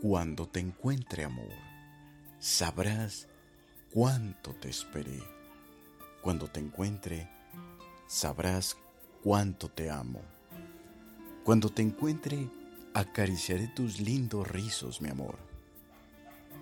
Cuando 0.00 0.48
te 0.48 0.60
encuentre 0.60 1.24
amor, 1.24 1.52
sabrás 2.38 3.28
cuánto 3.92 4.54
te 4.54 4.70
esperé. 4.70 5.22
Cuando 6.22 6.48
te 6.48 6.58
encuentre, 6.58 7.28
sabrás 8.06 8.78
cuánto 9.22 9.68
te 9.68 9.90
amo. 9.90 10.22
Cuando 11.44 11.68
te 11.68 11.82
encuentre, 11.82 12.48
acariciaré 12.94 13.68
tus 13.68 14.00
lindos 14.00 14.48
rizos, 14.48 15.02
mi 15.02 15.10
amor. 15.10 15.36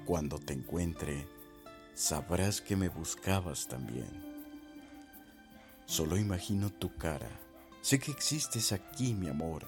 Cuando 0.04 0.40
te 0.40 0.54
encuentre, 0.54 1.24
sabrás 1.94 2.60
que 2.60 2.74
me 2.74 2.88
buscabas 2.88 3.68
también. 3.68 4.10
Solo 5.86 6.16
imagino 6.16 6.70
tu 6.70 6.92
cara. 6.96 7.30
Sé 7.82 8.00
que 8.00 8.10
existes 8.10 8.72
aquí, 8.72 9.14
mi 9.14 9.28
amor, 9.28 9.64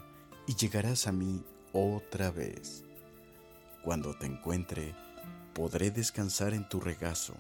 y 0.49 0.57
llegarás 0.57 1.07
a 1.07 1.13
mí 1.13 1.45
otra 1.73 2.33
vez. 2.33 2.83
Cuando 3.83 4.15
te 4.15 4.27
encuentre, 4.27 4.95
podré 5.55 5.91
descansar 5.91 6.53
en 6.53 6.69
tu 6.69 6.81
regazo. 6.81 7.35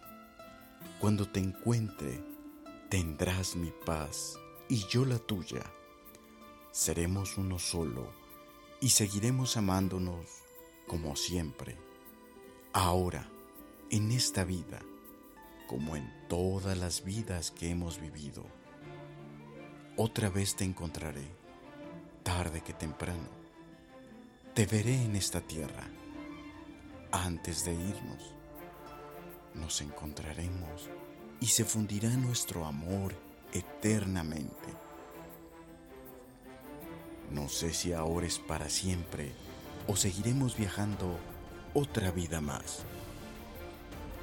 Cuando 0.98 1.28
te 1.28 1.38
encuentre, 1.38 2.24
tendrás 2.88 3.56
mi 3.56 3.70
paz 3.84 4.38
y 4.68 4.86
yo 4.86 5.04
la 5.04 5.18
tuya. 5.18 5.62
Seremos 6.72 7.36
uno 7.36 7.58
solo 7.58 8.10
y 8.80 8.88
seguiremos 8.88 9.58
amándonos 9.58 10.24
como 10.86 11.14
siempre. 11.14 11.76
Ahora, 12.72 13.28
en 13.90 14.10
esta 14.10 14.44
vida, 14.44 14.80
como 15.68 15.94
en 15.94 16.10
todas 16.28 16.78
las 16.78 17.04
vidas 17.04 17.50
que 17.50 17.68
hemos 17.68 18.00
vivido. 18.00 18.46
Otra 19.96 20.30
vez 20.30 20.56
te 20.56 20.64
encontraré, 20.64 21.28
tarde 22.22 22.62
que 22.62 22.72
temprano. 22.72 23.28
Te 24.54 24.64
veré 24.64 25.02
en 25.02 25.16
esta 25.16 25.42
tierra 25.42 25.86
antes 27.12 27.64
de 27.64 27.74
irnos. 27.74 28.34
Nos 29.54 29.80
encontraremos 29.80 30.88
y 31.40 31.46
se 31.46 31.64
fundirá 31.64 32.10
nuestro 32.10 32.64
amor 32.64 33.14
eternamente. 33.52 34.68
No 37.30 37.48
sé 37.48 37.72
si 37.72 37.92
ahora 37.92 38.26
es 38.26 38.38
para 38.38 38.68
siempre 38.68 39.32
o 39.86 39.96
seguiremos 39.96 40.56
viajando 40.56 41.16
otra 41.74 42.10
vida 42.10 42.40
más, 42.40 42.80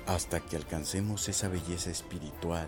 hasta 0.06 0.40
que 0.40 0.56
alcancemos 0.56 1.30
esa 1.30 1.48
belleza 1.48 1.90
espiritual 1.90 2.68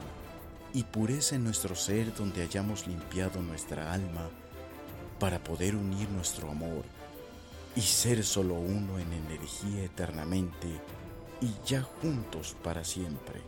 y 0.73 0.83
pureza 0.83 1.35
en 1.35 1.43
nuestro 1.43 1.75
ser 1.75 2.13
donde 2.13 2.41
hayamos 2.41 2.87
limpiado 2.87 3.41
nuestra 3.41 3.91
alma 3.93 4.29
para 5.19 5.43
poder 5.43 5.75
unir 5.75 6.09
nuestro 6.09 6.49
amor 6.49 6.85
y 7.75 7.81
ser 7.81 8.23
solo 8.23 8.55
uno 8.55 8.99
en 8.99 9.11
energía 9.13 9.83
eternamente 9.83 10.67
y 11.41 11.53
ya 11.65 11.81
juntos 11.81 12.55
para 12.63 12.83
siempre. 12.83 13.41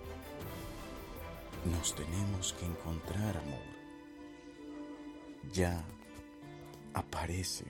Nos 1.65 1.95
tenemos 1.95 2.53
que 2.53 2.65
encontrar, 2.65 3.37
amor. 3.37 3.59
Ya 5.51 5.83
aparece 6.93 7.65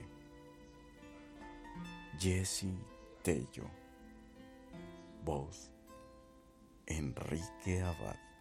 Jesse 2.18 2.66
Tello. 3.22 3.68
Voz 5.24 5.70
Enrique 6.86 7.80
Abad. 7.82 8.31